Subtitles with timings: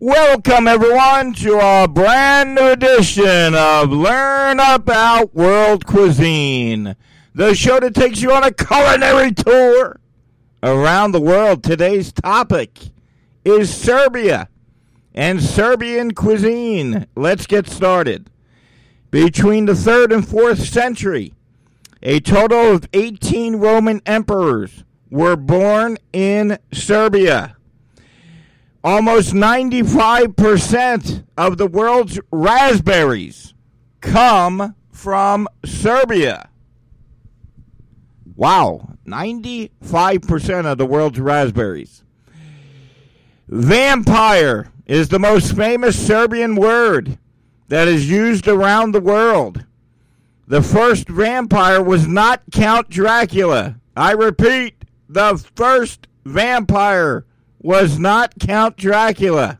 [0.00, 6.96] Welcome, everyone, to a brand new edition of Learn About World Cuisine,
[7.32, 10.00] the show that takes you on a culinary tour
[10.64, 11.62] around the world.
[11.62, 12.76] Today's topic
[13.44, 14.48] is Serbia
[15.14, 17.06] and Serbian cuisine.
[17.14, 18.30] Let's get started.
[19.12, 21.34] Between the 3rd and 4th century,
[22.02, 27.56] a total of 18 Roman emperors were born in Serbia.
[28.84, 33.54] Almost 95% of the world's raspberries
[34.02, 36.50] come from Serbia.
[38.36, 42.04] Wow, 95% of the world's raspberries.
[43.48, 47.18] Vampire is the most famous Serbian word
[47.68, 49.64] that is used around the world.
[50.46, 53.76] The first vampire was not Count Dracula.
[53.96, 57.24] I repeat, the first vampire
[57.64, 59.58] was not Count Dracula.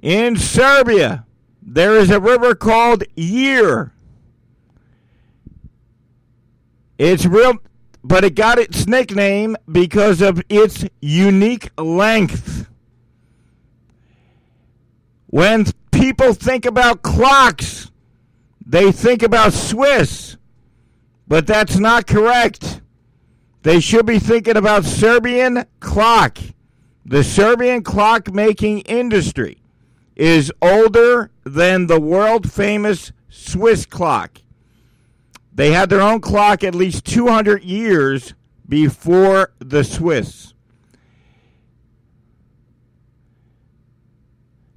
[0.00, 1.26] In Serbia,
[1.60, 3.92] there is a river called Year.
[6.98, 7.54] It's real,
[8.04, 12.68] but it got its nickname because of its unique length.
[15.26, 17.90] When people think about clocks,
[18.64, 20.36] they think about Swiss,
[21.26, 22.81] but that's not correct.
[23.62, 26.38] They should be thinking about Serbian clock.
[27.04, 29.58] The Serbian clock making industry
[30.16, 34.38] is older than the world famous Swiss clock.
[35.54, 38.34] They had their own clock at least 200 years
[38.68, 40.54] before the Swiss.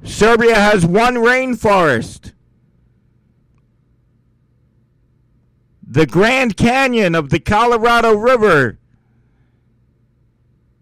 [0.04, 2.34] Serbia has one rainforest.
[5.96, 8.78] The Grand Canyon of the Colorado River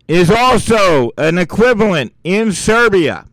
[0.07, 3.27] is also an equivalent in Serbia.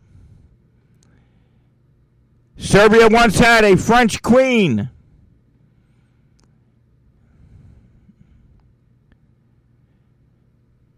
[2.58, 4.90] Serbia once had a French queen.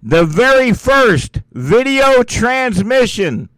[0.02, 3.50] The very first video transmission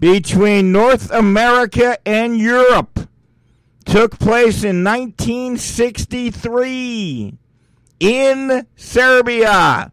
[0.00, 2.91] between North America and Europe
[3.82, 7.38] took place in 1963
[8.00, 9.92] in Serbia.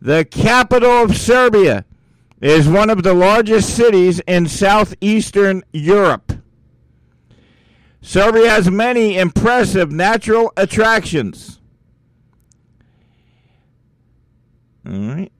[0.00, 1.84] The capital of Serbia
[2.40, 6.32] is one of the largest cities in southeastern Europe.
[8.00, 11.58] Serbia has many impressive natural attractions.
[14.86, 15.32] All right.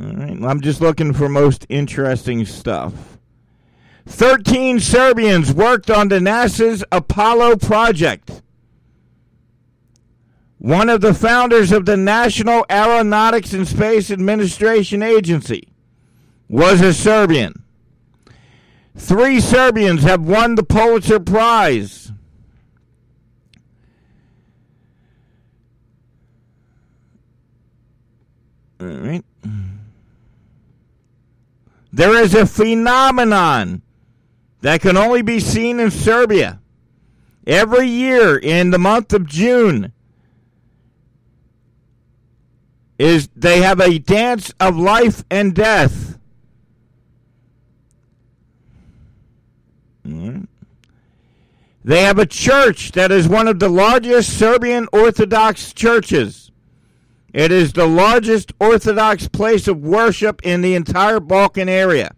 [0.00, 0.42] All right.
[0.42, 3.18] I'm just looking for most interesting stuff.
[4.06, 8.42] 13 Serbians worked on the NASA's Apollo project.
[10.58, 15.68] One of the founders of the National Aeronautics and Space Administration Agency
[16.48, 17.62] was a Serbian.
[18.96, 22.12] Three Serbians have won the Pulitzer Prize.
[28.80, 29.24] All right.
[31.94, 33.82] There is a phenomenon
[34.62, 36.60] that can only be seen in Serbia.
[37.46, 39.92] Every year in the month of June
[42.98, 46.18] is they have a dance of life and death.
[50.04, 50.46] Hmm.
[51.84, 56.43] They have a church that is one of the largest Serbian Orthodox churches.
[57.34, 62.14] It is the largest Orthodox place of worship in the entire Balkan area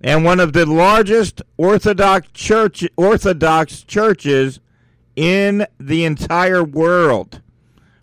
[0.00, 4.58] and one of the largest Orthodox church Orthodox churches
[5.14, 7.42] in the entire world.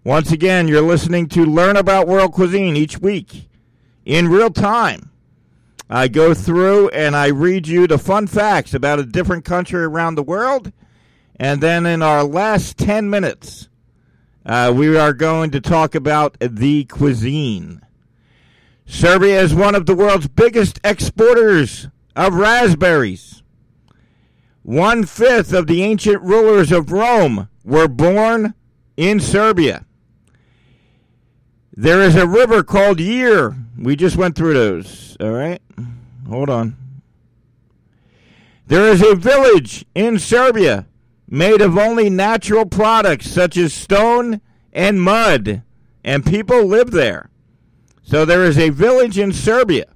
[0.05, 3.49] Once again, you're listening to Learn About World Cuisine each week
[4.05, 5.11] in real time.
[5.89, 10.15] I go through and I read you the fun facts about a different country around
[10.15, 10.71] the world.
[11.37, 13.67] And then in our last 10 minutes,
[14.45, 17.81] uh, we are going to talk about the cuisine.
[18.85, 23.41] Serbia is one of the world's biggest exporters of raspberries.
[24.61, 28.53] One fifth of the ancient rulers of Rome were born
[28.95, 29.85] in Serbia.
[31.75, 33.55] There is a river called Year.
[33.77, 35.17] We just went through those.
[35.19, 35.61] All right.
[36.29, 36.77] Hold on.
[38.67, 40.87] There is a village in Serbia
[41.35, 44.39] made of only natural products such as stone
[44.71, 45.61] and mud,
[46.01, 47.29] and people live there.
[48.03, 49.87] So there is a village in Serbia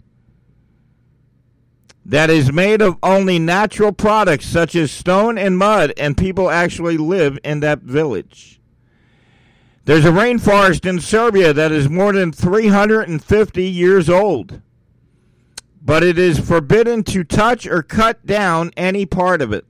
[2.03, 6.97] that is made of only natural products such as stone and mud, and people actually
[6.97, 8.59] live in that village.
[9.85, 14.61] There's a rainforest in Serbia that is more than 350 years old,
[15.81, 19.65] but it is forbidden to touch or cut down any part of it.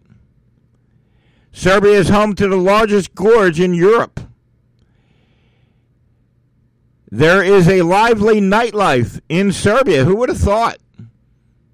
[1.51, 4.19] Serbia is home to the largest gorge in Europe.
[7.11, 10.05] There is a lively nightlife in Serbia.
[10.05, 10.77] Who would have thought?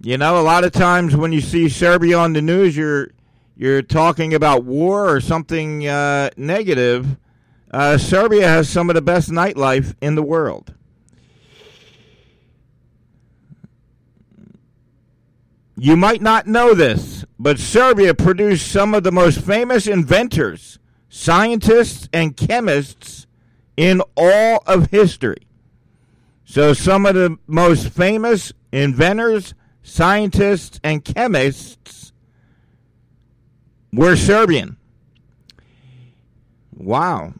[0.01, 3.09] You know, a lot of times when you see Serbia on the news, you're
[3.57, 7.17] you're talking about war or something uh, negative.
[7.71, 10.73] Uh, Serbia has some of the best nightlife in the world.
[15.77, 20.79] You might not know this, but Serbia produced some of the most famous inventors,
[21.09, 23.27] scientists, and chemists
[23.75, 25.47] in all of history.
[26.45, 32.13] So, some of the most famous inventors, scientists, and chemists
[33.91, 34.77] were Serbian.
[36.73, 37.33] Wow.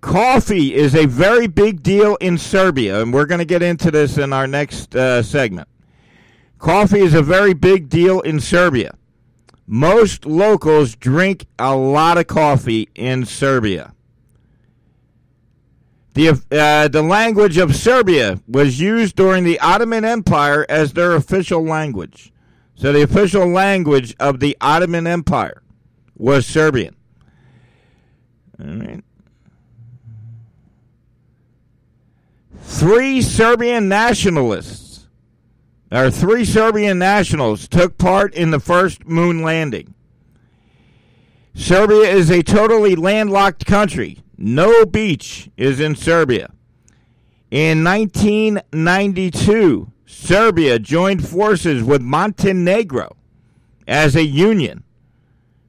[0.00, 4.18] Coffee is a very big deal in Serbia, and we're going to get into this
[4.18, 5.68] in our next uh, segment.
[6.62, 8.96] Coffee is a very big deal in Serbia.
[9.66, 13.94] Most locals drink a lot of coffee in Serbia.
[16.14, 21.64] The, uh, the language of Serbia was used during the Ottoman Empire as their official
[21.64, 22.32] language.
[22.76, 25.62] So the official language of the Ottoman Empire
[26.16, 26.94] was Serbian.
[28.60, 29.04] All right.
[32.60, 34.81] Three Serbian nationalists,
[35.92, 39.94] or three Serbian nationals, took part in the first moon landing.
[41.54, 44.18] Serbia is a totally landlocked country.
[44.38, 46.50] No beach is in Serbia.
[47.50, 53.14] In 1992, Serbia joined forces with Montenegro
[53.86, 54.84] as a union,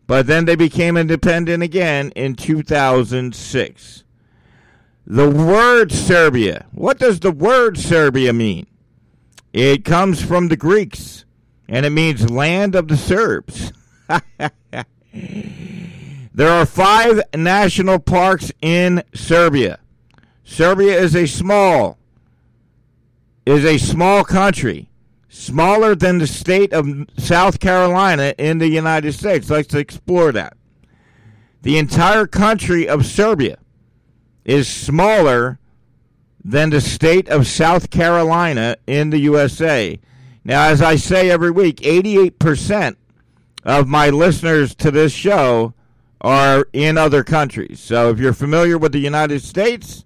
[0.08, 4.04] but then they became independent again in 2006.
[5.06, 8.68] The word Serbia, what does the word Serbia mean?
[9.54, 11.24] It comes from the Greeks,
[11.70, 13.72] and it means land of the Serbs.
[16.36, 19.78] There are five national parks in Serbia.
[20.44, 22.00] Serbia is a small
[23.46, 24.90] is a small country,
[25.30, 29.50] smaller than the state of South Carolina in the United States.
[29.50, 30.58] Let's explore that.
[31.62, 33.60] The entire country of Serbia
[34.44, 35.60] is smaller
[36.44, 40.00] than the state of South Carolina in the USA.
[40.44, 42.98] Now, as I say every week, 88%
[43.64, 45.74] of my listeners to this show
[46.20, 47.80] are in other countries.
[47.80, 50.04] So if you're familiar with the United States,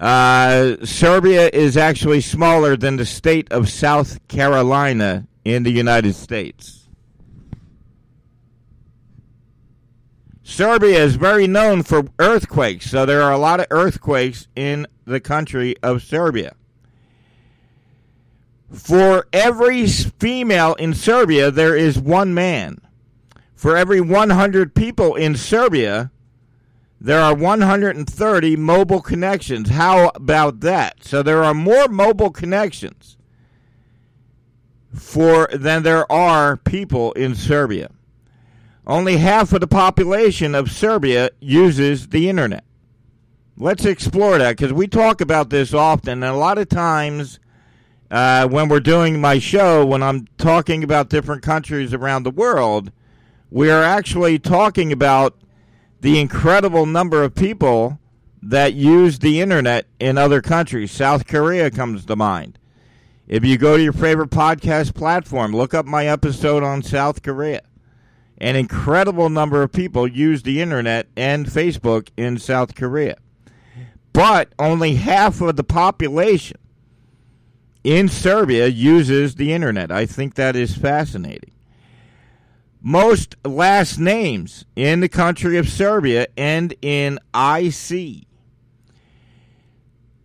[0.00, 6.77] uh, Serbia is actually smaller than the state of South Carolina in the United States.
[10.48, 15.20] Serbia is very known for earthquakes, so there are a lot of earthquakes in the
[15.20, 16.54] country of Serbia.
[18.72, 22.80] For every female in Serbia, there is one man.
[23.54, 26.10] For every 100 people in Serbia,
[26.98, 29.68] there are 130 mobile connections.
[29.68, 31.04] How about that?
[31.04, 33.18] So there are more mobile connections
[34.94, 37.90] for than there are people in Serbia.
[38.88, 42.64] Only half of the population of Serbia uses the internet.
[43.58, 47.38] Let's explore that because we talk about this often, and a lot of times
[48.10, 52.90] uh, when we're doing my show, when I'm talking about different countries around the world,
[53.50, 55.36] we are actually talking about
[56.00, 57.98] the incredible number of people
[58.40, 60.92] that use the internet in other countries.
[60.92, 62.58] South Korea comes to mind.
[63.26, 67.60] If you go to your favorite podcast platform, look up my episode on South Korea.
[68.38, 73.16] An incredible number of people use the internet and Facebook in South Korea.
[74.12, 76.58] But only half of the population
[77.84, 79.90] in Serbia uses the internet.
[79.90, 81.52] I think that is fascinating
[82.80, 88.24] most last names in the country of Serbia end in IC.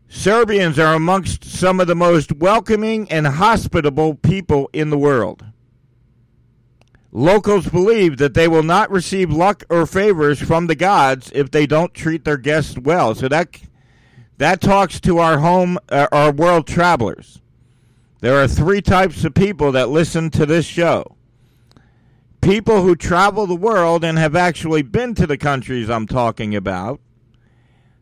[0.08, 5.44] Serbians are amongst some of the most welcoming and hospitable people in the world.
[7.16, 11.68] Locals believe that they will not receive luck or favors from the gods if they
[11.68, 13.14] don't treat their guests well.
[13.14, 13.60] So that
[14.38, 17.40] that talks to our home uh, our world travelers.
[18.22, 21.16] There are three types of people that listen to this show
[22.42, 27.00] people who travel the world and have actually been to the countries I'm talking about.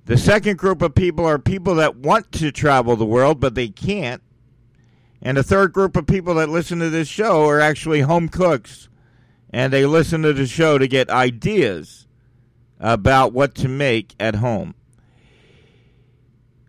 [0.05, 3.67] The second group of people are people that want to travel the world, but they
[3.67, 4.23] can't.
[5.21, 8.89] And the third group of people that listen to this show are actually home cooks,
[9.51, 12.08] and they listen to the show to get ideas
[12.79, 14.74] about what to make at home.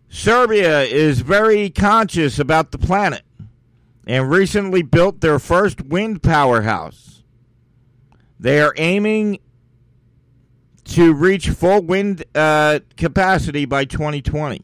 [0.09, 3.23] Serbia is very conscious about the planet
[4.05, 7.23] and recently built their first wind powerhouse.
[8.39, 9.39] They are aiming
[10.85, 14.61] to reach full wind uh, capacity by 2020.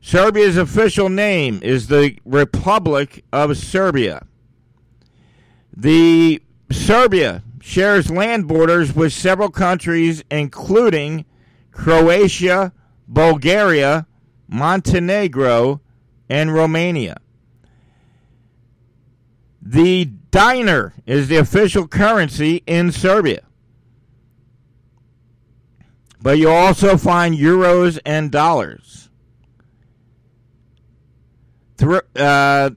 [0.00, 4.26] Serbia's official name is the Republic of Serbia.
[5.74, 11.24] The Serbia shares land borders with several countries, including
[11.70, 12.72] Croatia,
[13.06, 14.06] Bulgaria,
[14.48, 15.80] Montenegro,
[16.28, 17.18] and Romania.
[19.60, 23.42] The dinar is the official currency in Serbia.
[26.20, 29.08] But you'll also find euros and dollars.
[32.14, 32.70] Uh,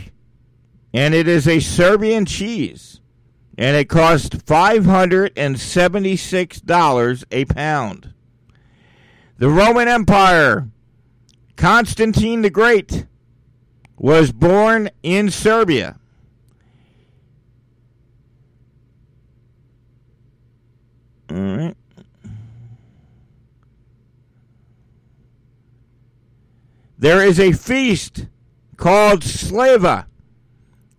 [0.93, 3.01] and it is a Serbian cheese,
[3.57, 8.13] and it costs $576 a pound.
[9.39, 10.69] The Roman Empire,
[11.57, 13.07] Constantine the Great,
[13.97, 15.99] was born in Serbia.
[21.33, 21.77] All right.
[26.99, 28.27] There is a feast
[28.77, 30.07] called Slava,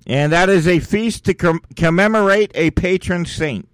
[0.07, 3.69] and that is a feast to com- commemorate a patron saint.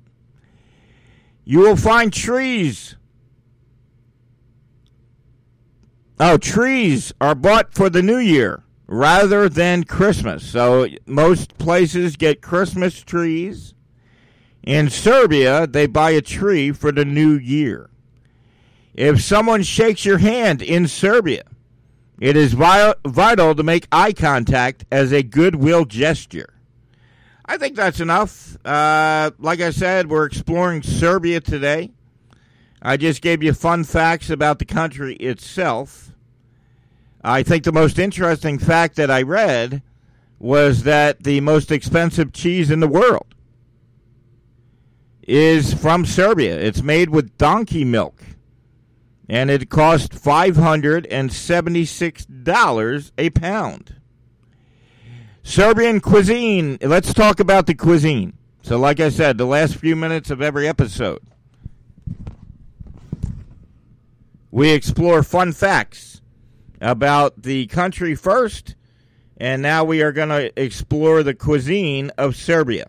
[1.45, 2.95] You will find trees.
[6.19, 10.43] Oh, trees are bought for the new year rather than Christmas.
[10.43, 13.73] So most places get Christmas trees
[14.63, 17.89] in Serbia, they buy a tree for the new year.
[18.93, 21.43] If someone shakes your hand in Serbia,
[22.19, 26.53] it is vital to make eye contact as a goodwill gesture.
[27.45, 28.57] I think that's enough.
[28.65, 31.91] Uh, like I said, we're exploring Serbia today.
[32.81, 36.11] I just gave you fun facts about the country itself.
[37.23, 39.81] I think the most interesting fact that I read
[40.37, 43.35] was that the most expensive cheese in the world
[45.29, 46.59] is from Serbia.
[46.59, 48.23] It's made with donkey milk.
[49.29, 53.95] And it cost $576 a pound.
[55.43, 56.79] Serbian cuisine.
[56.81, 58.33] Let's talk about the cuisine.
[58.63, 61.21] So, like I said, the last few minutes of every episode,
[64.49, 66.21] we explore fun facts
[66.81, 68.75] about the country first,
[69.37, 72.87] and now we are going to explore the cuisine of Serbia.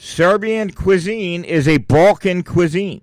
[0.00, 3.00] Serbian cuisine is a Balkan cuisine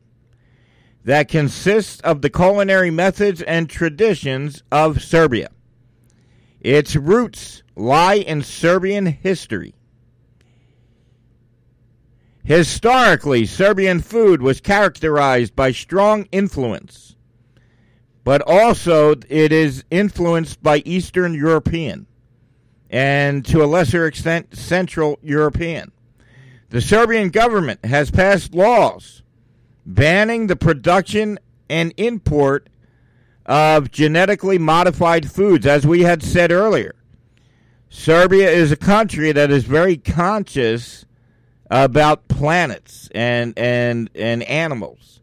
[1.03, 5.49] that consists of the culinary methods and traditions of Serbia.
[6.61, 9.75] Its roots lie in Serbian history.
[12.45, 17.17] Historically, Serbian food was characterized by strong influence,
[18.23, 22.07] but also it is influenced by Eastern European
[22.89, 25.91] and to a lesser extent Central European.
[26.75, 29.23] The Serbian government has passed laws
[29.85, 31.39] banning the production
[31.69, 32.67] and import
[33.45, 36.93] of genetically modified foods, as we had said earlier.
[37.87, 41.05] Serbia is a country that is very conscious
[41.71, 45.21] about planets and and and animals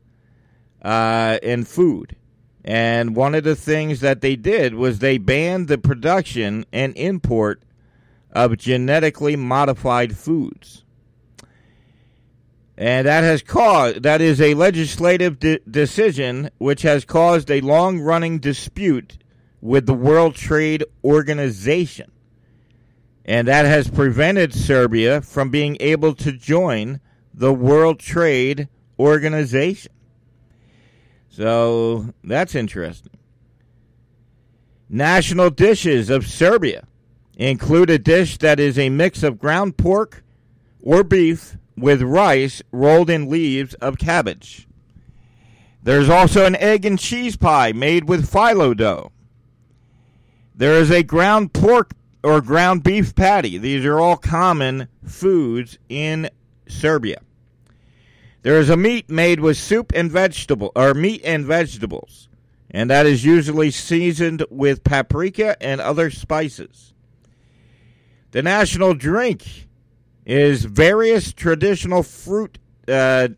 [0.81, 2.17] uh, and food.
[2.65, 7.63] And one of the things that they did was they banned the production and import
[8.31, 10.83] of genetically modified foods.
[12.83, 18.41] And that has caused that is a legislative de- decision which has caused a long-running
[18.41, 19.19] dispute
[19.61, 22.11] with the World Trade Organization.
[23.25, 26.99] And that has prevented Serbia from being able to join
[27.33, 29.93] the World Trade Organization.
[31.29, 33.13] So that's interesting.
[34.89, 36.89] National dishes of Serbia
[37.37, 40.25] include a dish that is a mix of ground pork
[40.83, 44.69] or beef with rice rolled in leaves of cabbage.
[45.83, 49.11] There's also an egg and cheese pie made with phyllo dough.
[50.55, 53.59] There is a ground pork or ground beef patty.
[53.59, 56.31] These are all common foods in
[56.69, 57.21] Serbia.
[58.43, 62.29] There is a meat made with soup and vegetable or meat and vegetables,
[62.71, 66.93] and that is usually seasoned with paprika and other spices.
[68.33, 69.69] The national drink
[70.25, 73.29] is various traditional fruit uh,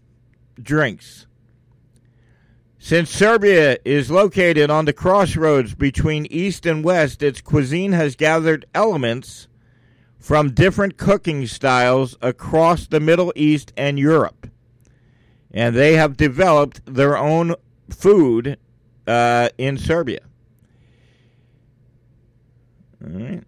[0.60, 1.26] drinks.
[2.78, 8.66] Since Serbia is located on the crossroads between East and West, its cuisine has gathered
[8.74, 9.48] elements
[10.18, 14.48] from different cooking styles across the Middle East and Europe
[15.54, 17.54] and they have developed their own
[17.88, 18.58] food
[19.06, 20.20] uh, in Serbia.
[23.02, 23.44] All right.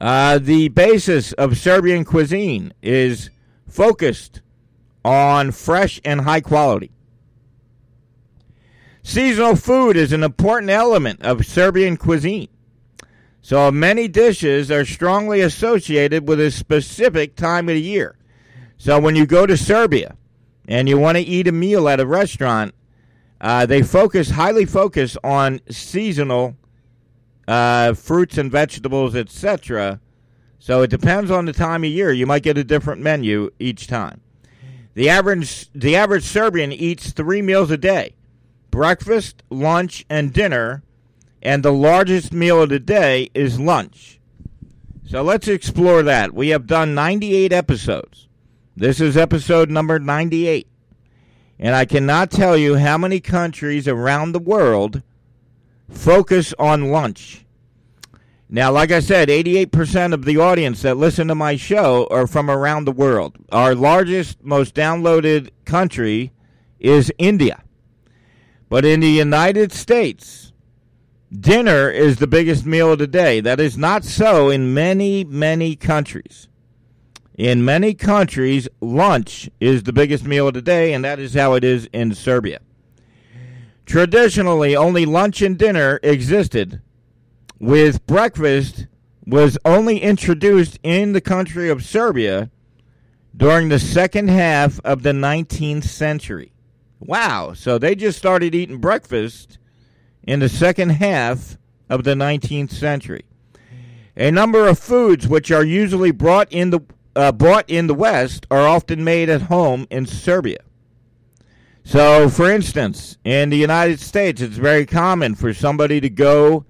[0.00, 3.28] Uh, the basis of Serbian cuisine is
[3.68, 4.40] focused
[5.04, 6.90] on fresh and high quality.
[9.02, 12.48] Seasonal food is an important element of Serbian cuisine.
[13.42, 18.16] So many dishes are strongly associated with a specific time of the year.
[18.76, 20.16] So when you go to Serbia
[20.68, 22.74] and you want to eat a meal at a restaurant,
[23.40, 26.56] uh, they focus highly focus on seasonal
[27.50, 30.00] uh, fruits and vegetables, etc.
[30.60, 32.12] So it depends on the time of year.
[32.12, 34.20] You might get a different menu each time.
[34.94, 38.14] The average the average Serbian eats three meals a day:
[38.70, 40.84] breakfast, lunch, and dinner.
[41.42, 44.20] And the largest meal of the day is lunch.
[45.06, 46.34] So let's explore that.
[46.34, 48.28] We have done 98 episodes.
[48.76, 50.68] This is episode number 98.
[51.58, 55.02] And I cannot tell you how many countries around the world
[55.90, 57.44] focus on lunch.
[58.48, 62.50] Now, like I said, 88% of the audience that listen to my show are from
[62.50, 63.36] around the world.
[63.52, 66.32] Our largest, most downloaded country
[66.80, 67.62] is India.
[68.68, 70.52] But in the United States,
[71.32, 73.40] dinner is the biggest meal of the day.
[73.40, 76.48] That is not so in many, many countries.
[77.34, 81.54] In many countries, lunch is the biggest meal of the day, and that is how
[81.54, 82.60] it is in Serbia.
[83.90, 86.80] Traditionally, only lunch and dinner existed,
[87.58, 88.86] with breakfast
[89.26, 92.52] was only introduced in the country of Serbia
[93.36, 96.52] during the second half of the 19th century.
[97.00, 99.58] Wow, so they just started eating breakfast
[100.22, 103.24] in the second half of the 19th century.
[104.16, 106.80] A number of foods which are usually brought in the
[107.16, 110.58] uh, bought in the West are often made at home in Serbia.
[111.84, 116.64] So, for instance, in the United States, it's very common for somebody to go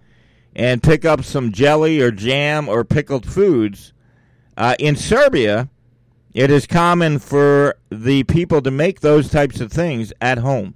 [0.55, 3.93] and pick up some jelly or jam or pickled foods.
[4.57, 5.69] Uh, in Serbia,
[6.33, 10.75] it is common for the people to make those types of things at home.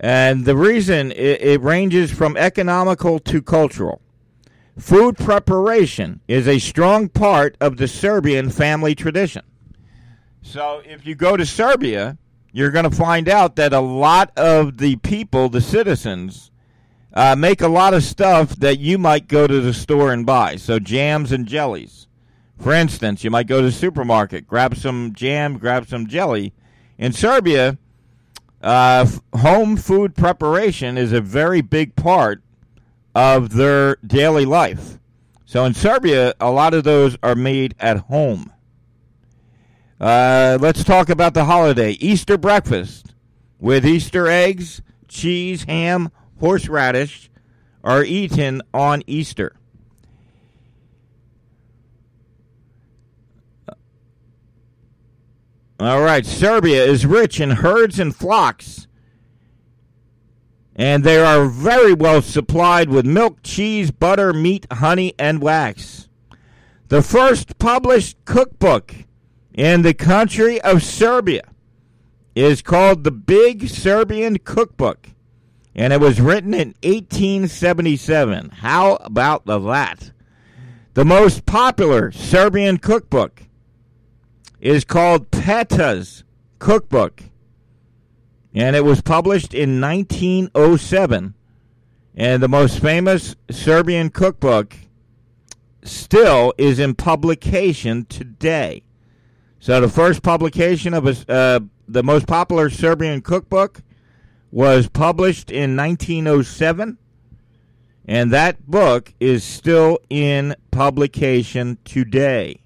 [0.00, 4.00] And the reason it, it ranges from economical to cultural.
[4.78, 9.42] Food preparation is a strong part of the Serbian family tradition.
[10.40, 12.16] So if you go to Serbia,
[12.52, 16.50] you're going to find out that a lot of the people, the citizens,
[17.14, 20.56] uh, make a lot of stuff that you might go to the store and buy.
[20.56, 22.06] So jams and jellies.
[22.58, 26.52] For instance, you might go to the supermarket, grab some jam, grab some jelly.
[26.96, 27.78] In Serbia,
[28.62, 32.42] uh, home food preparation is a very big part
[33.14, 34.98] of their daily life.
[35.44, 38.52] So in Serbia, a lot of those are made at home.
[40.00, 43.14] Uh, let's talk about the holiday Easter breakfast
[43.58, 47.30] with Easter eggs, cheese, ham, horseradish
[47.82, 49.56] are eaten on Easter.
[55.80, 58.88] All right, Serbia is rich in herds and flocks
[60.78, 66.08] and they are very well supplied with milk, cheese, butter, meat, honey, and wax.
[66.86, 68.94] The first published cookbook
[69.58, 71.42] in the country of Serbia
[72.36, 75.08] is called the Big Serbian Cookbook,
[75.74, 78.50] and it was written in 1877.
[78.50, 80.12] How about that?
[80.94, 83.42] The most popular Serbian cookbook
[84.60, 86.22] is called Peta's
[86.60, 87.24] Cookbook.
[88.54, 91.34] And it was published in 1907.
[92.14, 94.76] And the most famous Serbian cookbook
[95.82, 98.82] still is in publication today.
[99.60, 103.82] So the first publication of a, uh, the most popular Serbian cookbook
[104.50, 106.96] was published in 1907,
[108.06, 112.60] and that book is still in publication today.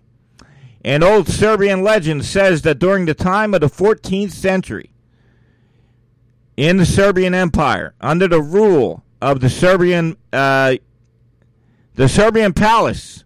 [0.85, 4.91] An old Serbian legend says that during the time of the 14th century,
[6.57, 10.77] in the Serbian Empire, under the rule of the Serbian, uh,
[11.95, 13.22] the Serbian palace,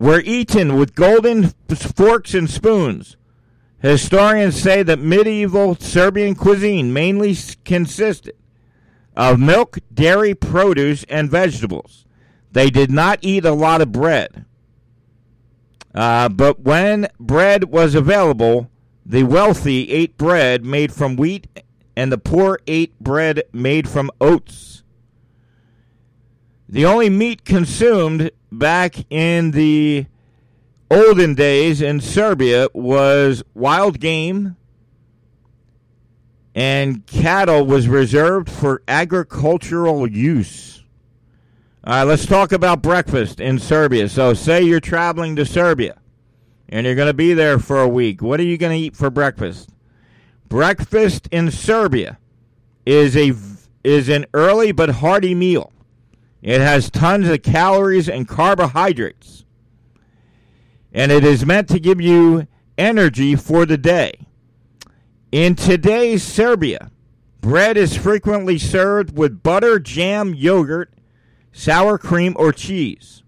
[0.00, 1.52] were eaten with golden
[1.94, 3.16] forks and spoons.
[3.80, 8.34] Historians say that medieval Serbian cuisine mainly consisted
[9.16, 12.06] of milk, dairy, produce, and vegetables.
[12.50, 14.46] They did not eat a lot of bread.
[15.94, 18.70] Uh, but when bread was available,
[19.04, 21.46] the wealthy ate bread made from wheat,
[21.94, 24.82] and the poor ate bread made from oats.
[26.70, 30.06] The only meat consumed back in the
[30.88, 34.54] olden days in Serbia was wild game
[36.54, 40.84] and cattle was reserved for agricultural use.
[41.82, 44.08] All right, let's talk about breakfast in Serbia.
[44.08, 45.98] So, say you're traveling to Serbia
[46.68, 48.22] and you're going to be there for a week.
[48.22, 49.70] What are you going to eat for breakfast?
[50.48, 52.18] Breakfast in Serbia
[52.86, 53.32] is a
[53.82, 55.72] is an early but hearty meal.
[56.42, 59.44] It has tons of calories and carbohydrates.
[60.92, 62.46] And it is meant to give you
[62.78, 64.26] energy for the day.
[65.30, 66.90] In today's Serbia,
[67.40, 70.92] bread is frequently served with butter, jam, yogurt,
[71.52, 73.22] sour cream, or cheese.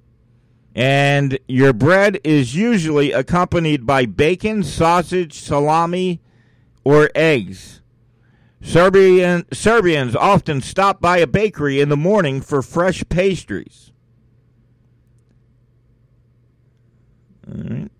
[0.75, 6.21] And your bread is usually accompanied by bacon, sausage, salami,
[6.83, 7.82] or eggs.
[8.63, 13.93] Serbian, Serbians often stop by a bakery in the morning for fresh pastries.
[17.47, 17.91] All right.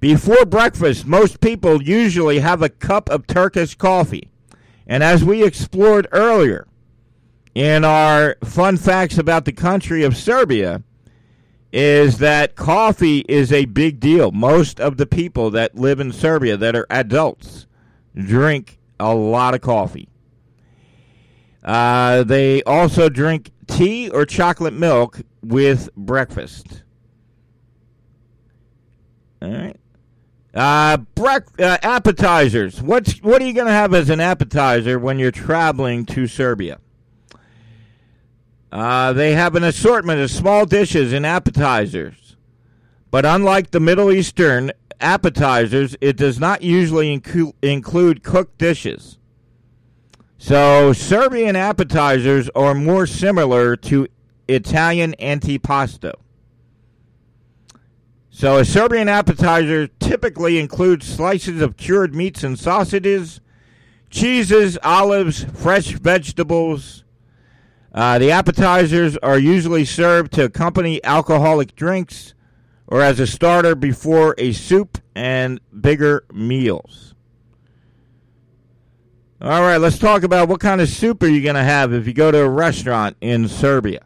[0.00, 4.30] Before breakfast, most people usually have a cup of Turkish coffee.
[4.86, 6.66] And as we explored earlier
[7.54, 10.82] in our fun facts about the country of Serbia,
[11.72, 14.32] is that coffee is a big deal.
[14.32, 17.66] Most of the people that live in Serbia that are adults
[18.14, 20.08] drink a lot of coffee.
[21.62, 26.82] Uh, they also drink tea or chocolate milk with breakfast.
[29.42, 29.76] All right.
[30.52, 32.82] Uh, brec- uh, appetizers.
[32.82, 36.80] What's what are you going to have as an appetizer when you're traveling to Serbia?
[38.72, 42.36] Uh, they have an assortment of small dishes and appetizers,
[43.10, 49.18] but unlike the Middle Eastern appetizers, it does not usually incu- include cooked dishes.
[50.38, 54.06] So Serbian appetizers are more similar to
[54.48, 56.12] Italian antipasto.
[58.32, 63.42] So, a Serbian appetizer typically includes slices of cured meats and sausages,
[64.08, 67.04] cheeses, olives, fresh vegetables.
[67.92, 72.34] Uh, the appetizers are usually served to accompany alcoholic drinks
[72.86, 77.14] or as a starter before a soup and bigger meals.
[79.40, 82.06] All right, let's talk about what kind of soup are you going to have if
[82.06, 84.02] you go to a restaurant in Serbia.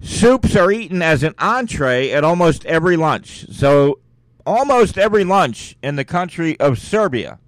[0.00, 3.46] Soups are eaten as an entree at almost every lunch.
[3.50, 4.00] So,
[4.44, 7.38] almost every lunch in the country of Serbia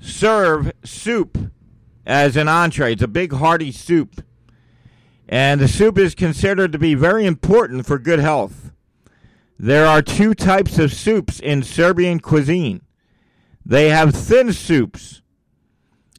[0.00, 1.38] serve soup
[2.06, 2.92] as an entree.
[2.92, 4.22] It's a big hearty soup.
[5.28, 8.72] And the soup is considered to be very important for good health.
[9.58, 12.82] There are two types of soups in Serbian cuisine.
[13.64, 15.22] They have thin soups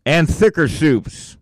[0.05, 1.37] and thicker soups.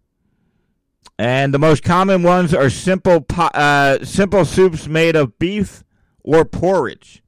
[1.18, 5.84] And the most common ones are simple uh, simple soups made of beef
[6.24, 7.24] or porridge.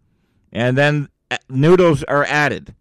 [0.52, 2.76] And then uh, noodles are added.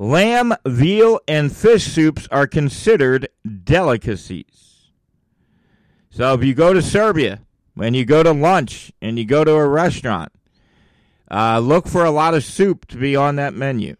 [0.00, 3.28] Lamb, veal, and fish soups are considered
[3.64, 4.88] delicacies.
[6.08, 7.40] So if you go to Serbia,
[7.74, 10.32] when you go to lunch and you go to a restaurant,
[11.30, 13.96] uh, look for a lot of soup to be on that menu.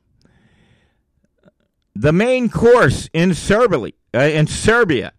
[1.94, 5.12] The main course in uh, in Serbia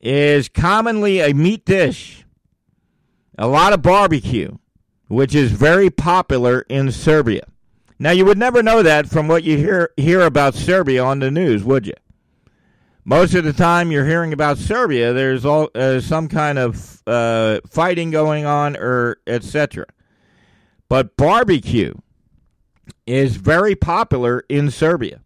[0.00, 2.24] is commonly a meat dish,
[3.36, 4.56] a lot of barbecue,
[5.08, 7.42] which is very popular in Serbia.
[8.00, 11.30] Now, you would never know that from what you hear, hear about Serbia on the
[11.30, 11.94] news, would you?
[13.04, 17.60] most of the time you're hearing about Serbia, there's all uh, some kind of uh,
[17.68, 19.86] fighting going on, or etc.
[20.88, 21.94] But barbecue
[23.06, 25.22] is very popular in Serbia.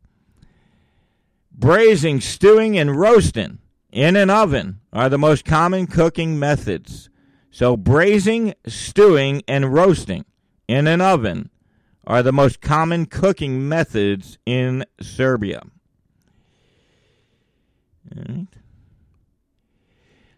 [1.52, 3.58] Braising, stewing, and roasting
[3.92, 7.10] in an oven are the most common cooking methods.
[7.50, 10.24] So, braising, stewing, and roasting
[10.66, 11.50] in an oven
[12.06, 15.62] are the most common cooking methods in Serbia.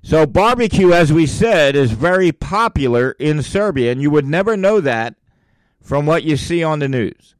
[0.02, 4.80] So, barbecue, as we said, is very popular in Serbia, and you would never know
[4.80, 5.16] that
[5.82, 7.34] from what you see on the news.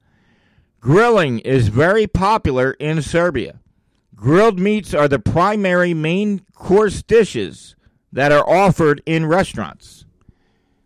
[0.81, 3.61] Grilling is very popular in Serbia.
[4.17, 7.77] Grilled meats are the primary main course dishes
[8.12, 10.05] that are offered in restaurants.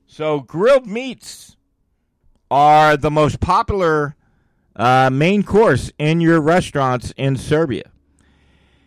[0.06, 1.56] So, grilled meats
[2.50, 4.16] are the most popular
[4.76, 7.90] uh, main course in your restaurants in Serbia.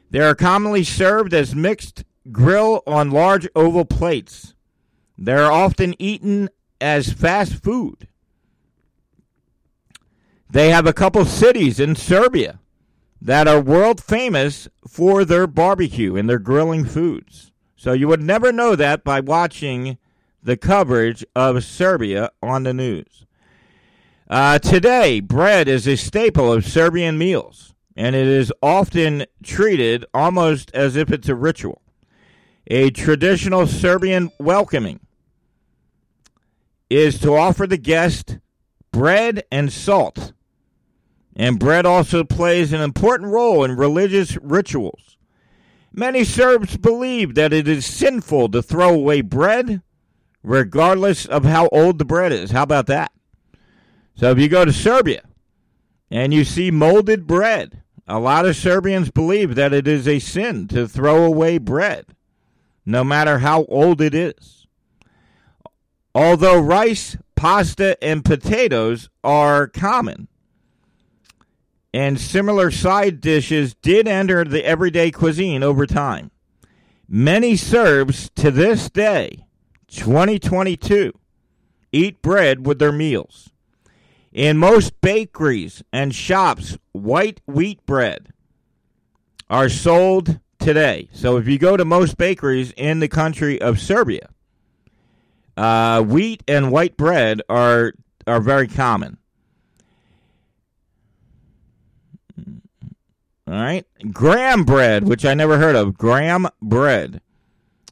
[0.09, 4.53] They are commonly served as mixed grill on large oval plates.
[5.17, 6.49] They are often eaten
[6.79, 8.07] as fast food.
[10.49, 12.59] They have a couple cities in Serbia
[13.19, 17.51] that are world famous for their barbecue and their grilling foods.
[17.75, 19.97] So you would never know that by watching
[20.43, 23.25] the coverage of Serbia on the news.
[24.29, 30.71] Uh, today, bread is a staple of Serbian meals and it is often treated almost
[30.73, 31.81] as if it's a ritual.
[32.67, 34.99] A traditional Serbian welcoming
[36.89, 38.39] is to offer the guest
[38.91, 40.33] bread and salt.
[41.35, 45.17] And bread also plays an important role in religious rituals.
[45.91, 49.81] Many Serbs believe that it is sinful to throw away bread,
[50.43, 52.51] regardless of how old the bread is.
[52.51, 53.11] How about that?
[54.15, 55.23] So if you go to Serbia
[56.11, 60.67] and you see molded bread, a lot of Serbians believe that it is a sin
[60.67, 62.05] to throw away bread,
[62.85, 64.67] no matter how old it is.
[66.13, 70.27] Although rice, pasta, and potatoes are common,
[71.93, 76.29] and similar side dishes did enter the everyday cuisine over time,
[77.07, 79.45] many Serbs to this day,
[79.87, 81.13] 2022,
[81.91, 83.52] eat bread with their meals.
[84.33, 88.33] In most bakeries and shops, white wheat bread
[89.47, 91.07] are sold today.
[91.13, 94.29] So if you go to most bakeries in the country of Serbia,
[95.55, 97.93] uh, wheat and white bread are
[98.25, 99.17] are very common.
[103.45, 107.21] All right, graham bread, which I never heard of, graham bread,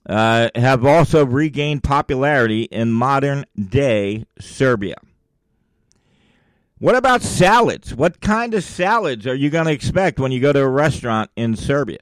[0.09, 4.95] uh, have also regained popularity in modern day Serbia.
[6.81, 7.93] What about salads?
[7.93, 11.29] What kind of salads are you going to expect when you go to a restaurant
[11.35, 11.99] in Serbia?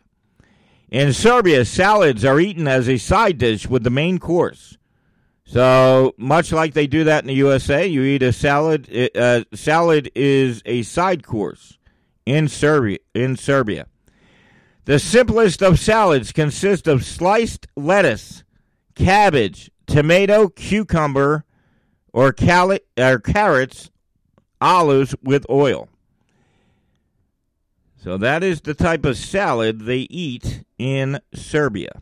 [0.89, 4.77] In Serbia, salads are eaten as a side dish with the main course.
[5.43, 8.89] So much like they do that in the USA, you eat a salad.
[9.13, 11.77] Uh, salad is a side course
[12.25, 12.99] in Serbia.
[13.13, 13.85] In Serbia,
[14.85, 18.45] the simplest of salads consist of sliced lettuce,
[18.95, 21.43] cabbage, tomato, cucumber,
[22.13, 23.91] or, cali- or carrots,
[24.61, 25.89] olives with oil.
[28.01, 32.01] So that is the type of salad they eat in Serbia.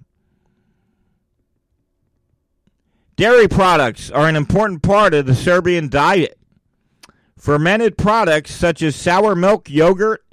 [3.15, 6.37] Dairy products are an important part of the Serbian diet.
[7.35, 10.23] Fermented products such as sour milk yogurt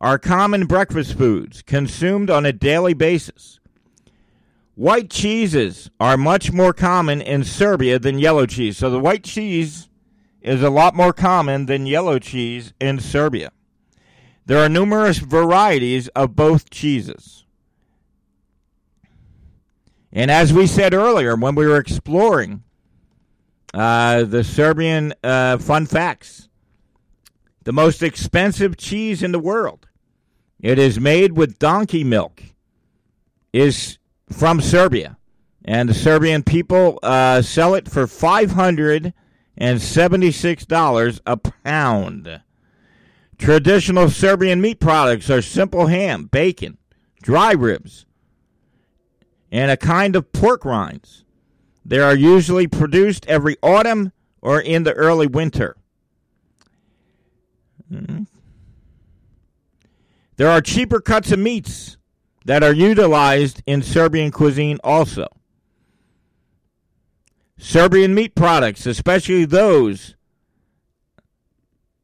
[0.00, 3.60] are common breakfast foods consumed on a daily basis.
[4.74, 8.76] White cheeses are much more common in Serbia than yellow cheese.
[8.76, 9.88] So the white cheese
[10.46, 13.50] is a lot more common than yellow cheese in Serbia.
[14.46, 17.44] There are numerous varieties of both cheeses.
[20.12, 22.62] And as we said earlier when we were exploring
[23.74, 26.48] uh, the Serbian uh, fun facts,
[27.64, 29.88] the most expensive cheese in the world,
[30.60, 32.40] it is made with donkey milk,
[33.52, 33.98] is
[34.30, 35.18] from Serbia.
[35.64, 39.12] And the Serbian people uh, sell it for 500
[39.56, 42.40] and $76 a pound.
[43.38, 46.78] Traditional Serbian meat products are simple ham, bacon,
[47.22, 48.06] dry ribs,
[49.50, 51.24] and a kind of pork rinds.
[51.84, 55.76] They are usually produced every autumn or in the early winter.
[57.92, 58.24] Mm-hmm.
[60.36, 61.96] There are cheaper cuts of meats
[62.44, 65.26] that are utilized in Serbian cuisine also.
[67.58, 70.14] Serbian meat products, especially those,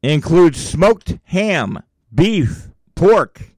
[0.01, 1.79] include smoked ham,
[2.13, 3.53] beef, pork,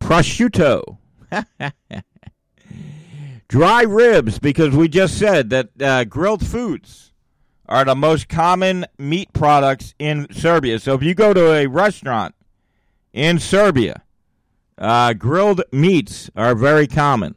[0.00, 0.98] prosciutto,
[3.48, 7.12] dry ribs, because we just said that uh, grilled foods
[7.68, 10.78] are the most common meat products in Serbia.
[10.78, 12.34] So if you go to a restaurant
[13.12, 14.02] in Serbia,
[14.78, 17.34] uh, grilled meats are very common.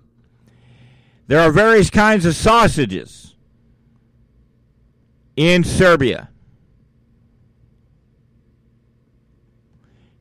[1.28, 3.27] There are various kinds of sausages
[5.38, 6.30] in Serbia.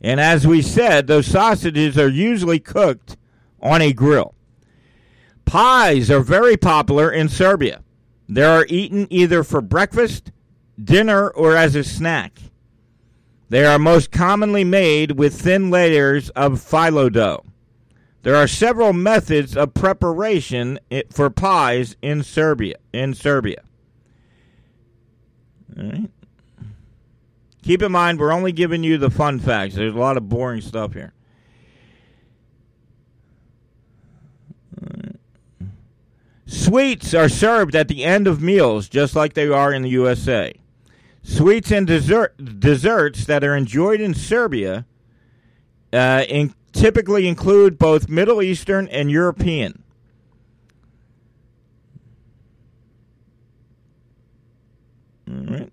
[0.00, 3.16] And as we said, those sausages are usually cooked
[3.60, 4.34] on a grill.
[5.46, 7.82] Pies are very popular in Serbia.
[8.28, 10.30] They are eaten either for breakfast,
[10.82, 12.38] dinner, or as a snack.
[13.48, 17.44] They are most commonly made with thin layers of phyllo dough.
[18.22, 22.74] There are several methods of preparation for pies in Serbia.
[22.92, 23.62] In Serbia.
[27.62, 29.74] Keep in mind, we're only giving you the fun facts.
[29.74, 31.12] There's a lot of boring stuff here.
[36.46, 40.54] Sweets are served at the end of meals, just like they are in the USA.
[41.22, 44.86] Sweets and dessert, desserts that are enjoyed in Serbia
[45.92, 49.82] uh, in, typically include both Middle Eastern and European.
[55.28, 55.72] All right.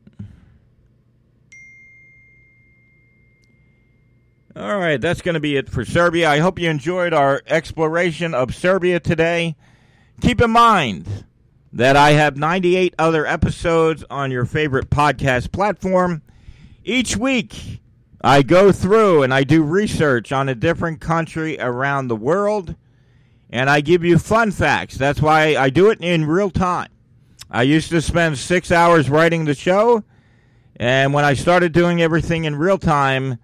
[4.56, 6.30] All right, that's going to be it for Serbia.
[6.30, 9.56] I hope you enjoyed our exploration of Serbia today.
[10.22, 11.26] Keep in mind
[11.72, 16.22] that I have 98 other episodes on your favorite podcast platform.
[16.84, 17.82] Each week,
[18.22, 22.76] I go through and I do research on a different country around the world,
[23.50, 24.96] and I give you fun facts.
[24.96, 26.93] That's why I do it in real time.
[27.54, 30.04] I used to spend six hours writing the show,
[30.76, 33.38] and when I started doing everything in real time,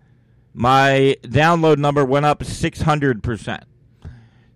[0.52, 3.63] my download number went up 600%.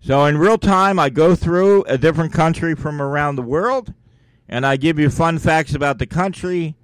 [0.02, 3.94] So in real time, I go through a different country from around the world,
[4.50, 6.76] and I give you fun facts about the country,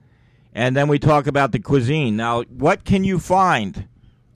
[0.53, 2.15] and then we talk about the cuisine.
[2.15, 3.87] Now, what can you find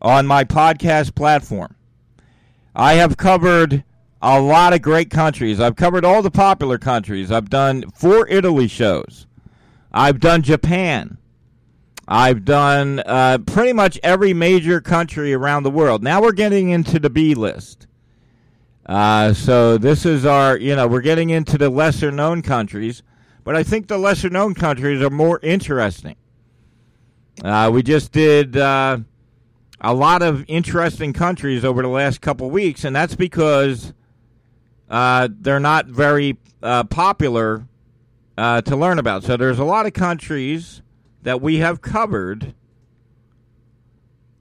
[0.01, 1.75] on my podcast platform?
[2.75, 3.83] I have covered
[4.23, 5.59] a lot of great countries.
[5.59, 7.29] I've covered all the popular countries.
[7.29, 9.27] I've done four Italy shows.
[9.91, 11.17] I've done Japan.
[12.07, 16.03] I've done uh, pretty much every major country around the world.
[16.03, 17.85] Now we're getting into the B list.
[18.85, 23.03] Uh, so this is our, you know, we're getting into the lesser known countries,
[23.43, 26.15] but I think the lesser known countries are more interesting.
[27.43, 28.99] Uh, we just did uh,
[29.81, 33.93] a lot of interesting countries over the last couple weeks, and that's because
[34.93, 37.65] uh, they're not very uh, popular
[38.37, 39.23] uh, to learn about.
[39.23, 40.83] So there's a lot of countries
[41.23, 42.53] that we have covered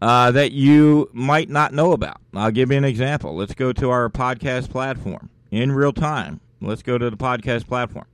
[0.02, 2.20] uh, that you might not know about.
[2.34, 3.34] I'll give you an example.
[3.34, 6.40] Let's go to our podcast platform in real time.
[6.60, 8.04] Let's go to the podcast platform.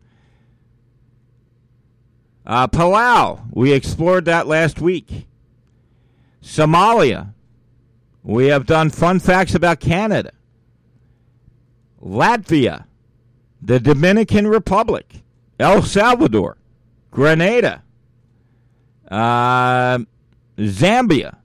[2.46, 5.26] Uh, Palau, we explored that last week.
[6.40, 7.32] Somalia,
[8.22, 10.30] we have done fun facts about Canada.
[12.02, 12.84] Latvia,
[13.60, 15.22] the Dominican Republic,
[15.58, 16.56] El Salvador,
[17.10, 17.82] Grenada,
[19.10, 19.98] uh,
[20.56, 21.36] Zambia,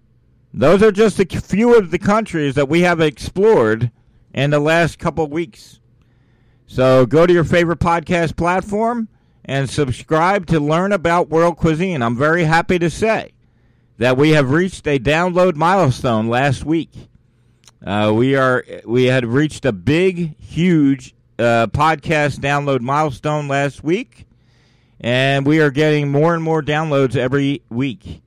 [0.54, 3.92] those are just a few of the countries that we have explored
[4.34, 5.80] in the last couple weeks.
[6.68, 9.08] So go to your favorite podcast platform
[9.46, 12.02] and subscribe to learn about world cuisine.
[12.02, 13.34] I'm very happy to say
[13.98, 16.92] that we have reached a download milestone last week.
[17.84, 24.26] Uh, we are we had reached a big, huge uh, podcast download milestone last week,
[25.02, 28.22] and we are getting more and more downloads every week.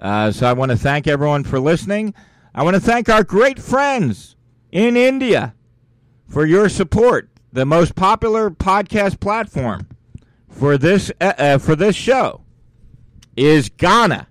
[0.00, 2.14] Uh, so I want to thank everyone for listening.
[2.54, 4.34] I want to thank our great friends
[4.72, 5.54] in India
[6.26, 7.28] for your support.
[7.52, 9.86] The most popular podcast platform
[10.48, 12.42] for this uh, uh, for this show
[13.36, 14.26] is Gaana,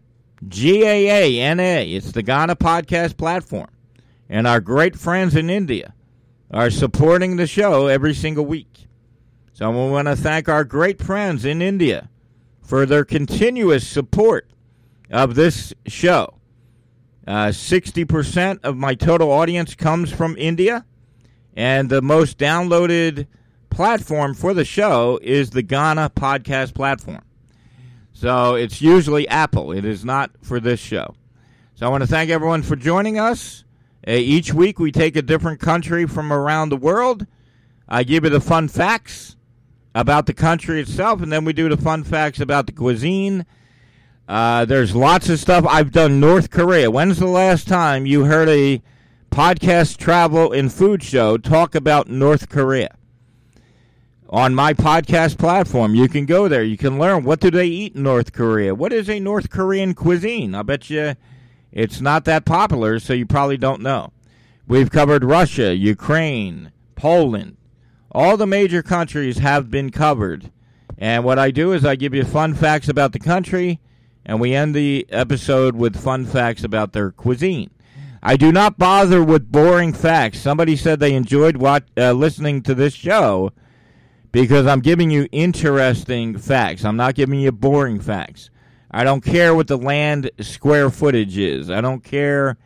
[0.47, 1.89] G A A N A.
[1.89, 3.69] It's the Gaana podcast platform,
[4.29, 5.93] and our great friends in India
[6.51, 8.87] are supporting the show every single week.
[9.53, 12.09] So we want to thank our great friends in India
[12.61, 14.49] for their continuous support
[15.09, 16.35] of this show.
[17.25, 20.85] Uh, 60% of my total audience comes from India,
[21.55, 23.27] and the most downloaded
[23.69, 27.21] platform for the show is the Gaana podcast platform.
[28.13, 29.71] So it's usually Apple.
[29.71, 31.15] It is not for this show.
[31.75, 33.63] So I want to thank everyone for joining us.
[34.07, 37.27] Uh, each week we take a different country from around the world.
[37.89, 39.35] I give you the fun facts
[39.93, 43.45] about the country itself, and then we do the fun facts about the cuisine
[44.27, 45.65] uh, there's lots of stuff.
[45.67, 46.91] I've done North Korea.
[46.91, 48.81] When's the last time you heard a
[49.31, 52.93] podcast, travel, and food show talk about North Korea.
[54.29, 56.63] On my podcast platform, you can go there.
[56.63, 58.75] You can learn what do they eat in North Korea.
[58.75, 60.53] What is a North Korean cuisine?
[60.53, 61.15] I bet you
[61.71, 64.11] it's not that popular, so you probably don't know.
[64.67, 67.57] We've covered Russia, Ukraine, Poland.
[68.11, 70.51] All the major countries have been covered.
[70.97, 73.79] And what I do is I give you fun facts about the country,
[74.25, 77.69] and we end the episode with fun facts about their cuisine.
[78.23, 80.39] I do not bother with boring facts.
[80.39, 83.53] Somebody said they enjoyed uh, listening to this show
[84.31, 86.83] because I'm giving you interesting facts.
[86.83, 88.49] I'm not giving you boring facts.
[88.89, 91.69] I don't care what the land square footage is.
[91.69, 92.57] I don't care.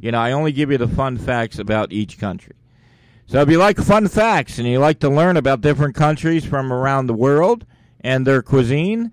[0.00, 2.54] You know, I only give you the fun facts about each country.
[3.26, 6.72] So if you like fun facts and you like to learn about different countries from
[6.72, 7.66] around the world
[8.00, 9.10] and their cuisine,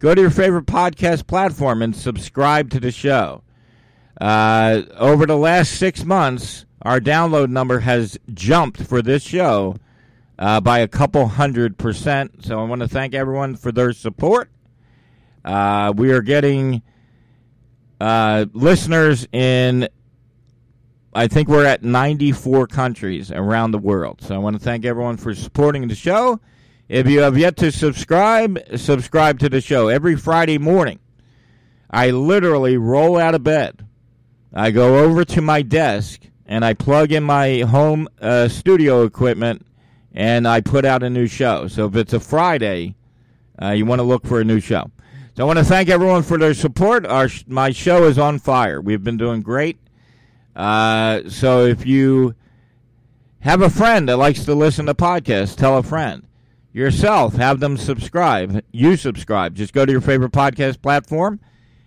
[0.00, 3.42] go to your favorite podcast platform and subscribe to the show.
[4.20, 9.76] Uh, over the last six months, our download number has jumped for this show
[10.38, 12.44] uh, by a couple hundred percent.
[12.44, 14.50] So I want to thank everyone for their support.
[15.44, 16.82] Uh, we are getting
[18.00, 19.88] uh, listeners in,
[21.14, 24.20] I think we're at 94 countries around the world.
[24.22, 26.40] So I want to thank everyone for supporting the show.
[26.88, 29.88] If you have yet to subscribe, subscribe to the show.
[29.88, 30.98] Every Friday morning,
[31.90, 33.86] I literally roll out of bed.
[34.52, 39.66] I go over to my desk and I plug in my home uh, studio equipment
[40.12, 41.68] and I put out a new show.
[41.68, 42.94] So if it's a Friday,
[43.60, 44.90] uh, you want to look for a new show.
[45.34, 47.06] So I want to thank everyone for their support.
[47.06, 48.82] Our my show is on fire.
[48.82, 49.78] We've been doing great.
[50.54, 52.34] Uh, so if you
[53.40, 56.26] have a friend that likes to listen to podcasts, tell a friend.
[56.74, 58.62] Yourself, have them subscribe.
[58.72, 59.54] You subscribe.
[59.54, 61.40] Just go to your favorite podcast platform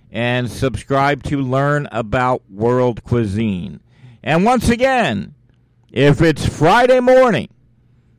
[0.10, 3.80] and subscribe to learn about world cuisine.
[4.24, 5.36] And once again,
[5.91, 7.50] if it's Friday morning,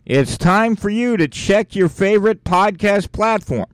[0.04, 3.66] it's time for you to check your favorite podcast platform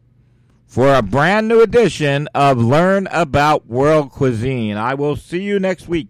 [0.72, 4.78] for a brand new edition of Learn About World Cuisine.
[4.78, 6.08] I will see you next week.